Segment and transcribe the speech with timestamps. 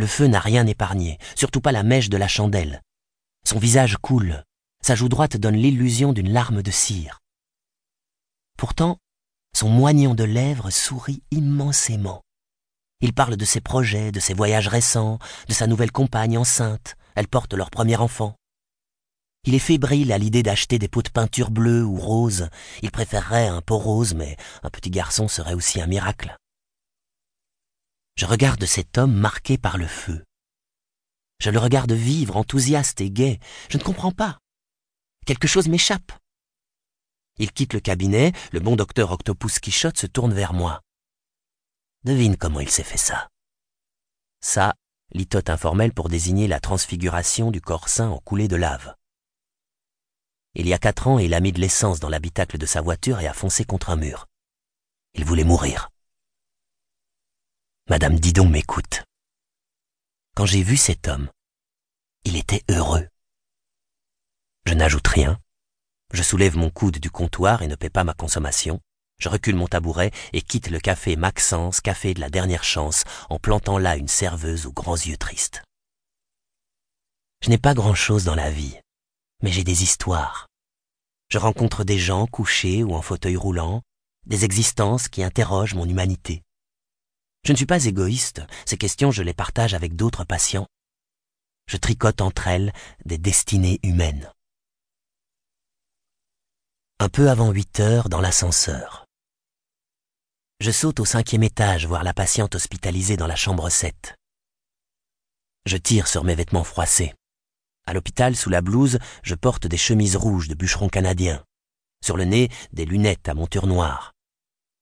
[0.00, 2.80] Le feu n'a rien épargné, surtout pas la mèche de la chandelle.
[3.46, 4.44] Son visage coule,
[4.82, 7.20] sa joue droite donne l'illusion d'une larme de cire.
[8.56, 8.96] Pourtant,
[9.54, 12.22] son moignon de lèvres sourit immensément.
[13.02, 15.18] Il parle de ses projets, de ses voyages récents,
[15.48, 16.96] de sa nouvelle compagne enceinte.
[17.14, 18.36] Elle porte leur premier enfant.
[19.44, 22.48] Il est fébrile à l'idée d'acheter des pots de peinture bleue ou rose.
[22.80, 26.38] Il préférerait un pot rose, mais un petit garçon serait aussi un miracle.
[28.20, 30.22] Je regarde cet homme marqué par le feu.
[31.40, 33.40] Je le regarde vivre, enthousiaste et gai.
[33.70, 34.40] Je ne comprends pas.
[35.24, 36.12] Quelque chose m'échappe.
[37.38, 40.82] Il quitte le cabinet, le bon docteur Octopus Quichotte se tourne vers moi.
[42.04, 43.30] Devine comment il s'est fait ça.
[44.42, 44.74] Ça,
[45.12, 48.96] litote informelle pour désigner la transfiguration du corps saint en coulée de lave.
[50.52, 53.20] Il y a quatre ans, il a mis de l'essence dans l'habitacle de sa voiture
[53.20, 54.26] et a foncé contre un mur.
[55.14, 55.88] Il voulait mourir.
[57.90, 59.02] Madame Didon m'écoute.
[60.36, 61.28] Quand j'ai vu cet homme,
[62.22, 63.08] il était heureux.
[64.64, 65.40] Je n'ajoute rien.
[66.12, 68.78] Je soulève mon coude du comptoir et ne paie pas ma consommation.
[69.18, 73.40] Je recule mon tabouret et quitte le café Maxence, café de la dernière chance, en
[73.40, 75.64] plantant là une serveuse aux grands yeux tristes.
[77.42, 78.78] Je n'ai pas grand-chose dans la vie
[79.42, 80.46] mais j'ai des histoires.
[81.28, 83.82] Je rencontre des gens couchés ou en fauteuil roulant,
[84.26, 86.44] des existences qui interrogent mon humanité.
[87.44, 90.66] Je ne suis pas égoïste, ces questions je les partage avec d'autres patients.
[91.66, 92.72] Je tricote entre elles
[93.04, 94.30] des destinées humaines.
[96.98, 99.06] Un peu avant huit heures dans l'ascenseur.
[100.60, 104.14] Je saute au cinquième étage voir la patiente hospitalisée dans la chambre 7.
[105.64, 107.14] Je tire sur mes vêtements froissés.
[107.86, 111.42] À l'hôpital, sous la blouse, je porte des chemises rouges de bûcheron canadien.
[112.04, 114.12] Sur le nez, des lunettes à monture noire.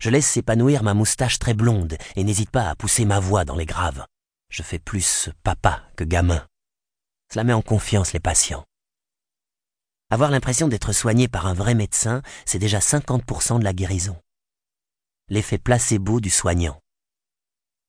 [0.00, 3.54] Je laisse s'épanouir ma moustache très blonde et n'hésite pas à pousser ma voix dans
[3.54, 4.06] les graves.
[4.48, 6.46] Je fais plus papa que gamin.
[7.30, 8.64] Cela met en confiance les patients.
[10.08, 14.16] Avoir l'impression d'être soigné par un vrai médecin, c'est déjà 50% de la guérison.
[15.28, 16.80] L'effet placebo du soignant.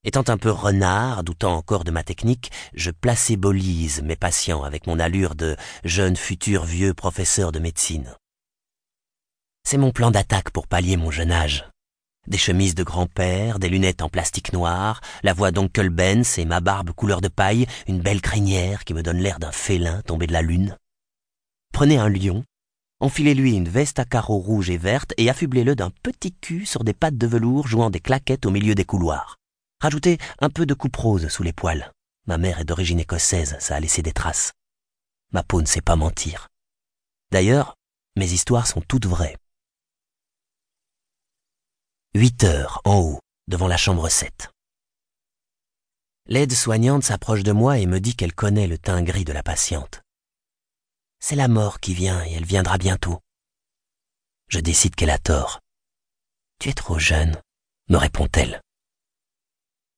[0.04, 5.00] Étant un peu renard, doutant encore de ma technique, je placébolise mes patients avec mon
[5.00, 5.56] allure de
[5.86, 8.16] jeune futur vieux professeur de médecine.
[9.64, 11.71] C'est mon plan d'attaque pour pallier mon jeune âge.
[12.28, 16.60] Des chemises de grand-père, des lunettes en plastique noir, la voix d'Oncle Benz et ma
[16.60, 20.34] barbe couleur de paille, une belle crinière qui me donne l'air d'un félin tombé de
[20.34, 20.78] la lune.
[21.74, 22.44] Prenez un lion,
[23.00, 26.94] enfilez-lui une veste à carreaux rouges et vertes et affublez-le d'un petit cul sur des
[26.94, 29.38] pattes de velours jouant des claquettes au milieu des couloirs.
[29.82, 31.92] Rajoutez un peu de coupe rose sous les poils.
[32.28, 34.54] Ma mère est d'origine écossaise, ça a laissé des traces.
[35.32, 36.50] Ma peau ne sait pas mentir.
[37.32, 37.74] D'ailleurs,
[38.16, 39.38] mes histoires sont toutes vraies.
[42.14, 44.50] Huit heures, en haut, devant la chambre 7.
[46.26, 50.02] L'aide-soignante s'approche de moi et me dit qu'elle connaît le teint gris de la patiente.
[51.22, 53.22] C'est la mort qui vient et elle viendra bientôt.
[54.50, 55.62] Je décide qu'elle a tort.
[56.60, 57.42] Tu es trop jeune,
[57.88, 58.60] me répond-elle.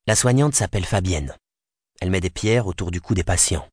[0.06, 1.36] La soignante s'appelle Fabienne.
[2.00, 3.68] Elle met des pierres autour du cou des patients.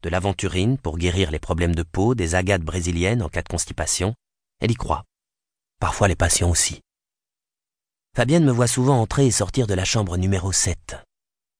[0.00, 4.14] De l'aventurine pour guérir les problèmes de peau, des agates brésiliennes en cas de constipation.
[4.60, 5.04] Elle y croit.
[5.78, 6.80] Parfois les patients aussi.
[8.14, 10.96] Fabienne me voit souvent entrer et sortir de la chambre numéro 7.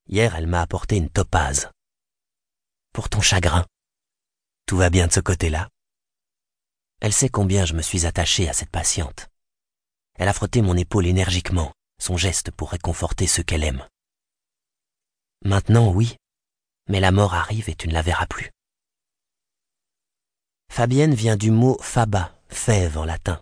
[0.06, 1.70] Hier, elle m'a apporté une topaze.
[2.92, 3.64] Pour ton chagrin.
[4.66, 5.70] Tout va bien de ce côté-là.
[7.00, 9.30] Elle sait combien je me suis attaché à cette patiente.
[10.18, 13.88] Elle a frotté mon épaule énergiquement, son geste pour réconforter ceux qu'elle aime.
[15.46, 16.16] Maintenant, oui,
[16.86, 18.50] mais la mort arrive et tu ne la verras plus.
[20.70, 23.40] Fabienne vient du mot faba, fève en latin.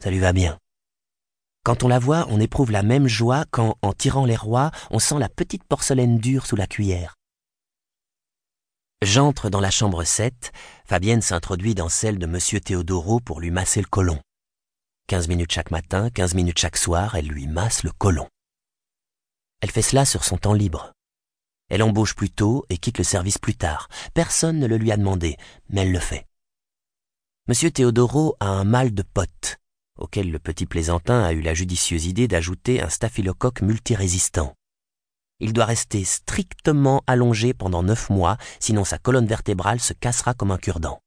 [0.00, 0.60] Ça lui va bien.
[1.66, 5.00] Quand on la voit, on éprouve la même joie quand, en tirant les rois, on
[5.00, 7.16] sent la petite porcelaine dure sous la cuillère.
[9.02, 10.52] J'entre dans la chambre 7,
[10.84, 14.20] Fabienne s'introduit dans celle de Monsieur Théodoro pour lui masser le côlon.
[15.08, 18.28] Quinze minutes chaque matin, quinze minutes chaque soir, elle lui masse le côlon.
[19.60, 20.92] Elle fait cela sur son temps libre.
[21.68, 23.88] Elle embauche plus tôt et quitte le service plus tard.
[24.14, 25.36] Personne ne le lui a demandé,
[25.68, 26.28] mais elle le fait.
[27.48, 29.58] Monsieur Théodoro a un mal de pote,
[29.96, 34.54] auquel le petit plaisantin a eu la judicieuse idée d'ajouter un staphylocoque multirésistant.
[35.40, 40.50] Il doit rester strictement allongé pendant neuf mois, sinon sa colonne vertébrale se cassera comme
[40.50, 41.00] un cure-dent.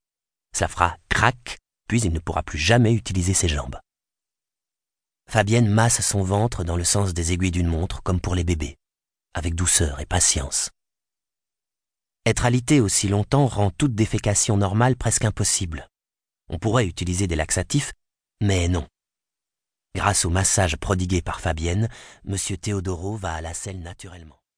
[0.55, 1.57] Ça fera crac,
[1.87, 3.79] puis il ne pourra plus jamais utiliser ses jambes.
[5.29, 8.79] Fabienne masse son ventre dans le sens des aiguilles d'une montre, comme pour les bébés
[9.33, 10.71] avec douceur et patience.
[12.25, 15.87] Être alité aussi longtemps rend toute défécation normale presque impossible.
[16.49, 17.93] On pourrait utiliser des laxatifs,
[18.41, 18.87] mais non.
[19.95, 21.89] Grâce au massage prodigué par Fabienne,
[22.27, 22.35] M.
[22.57, 24.38] Théodoro va à la selle naturellement.